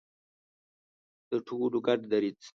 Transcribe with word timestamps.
د 1.29 1.31
ټولو 1.47 1.77
ګډ 1.87 1.99
دریځ. 2.11 2.41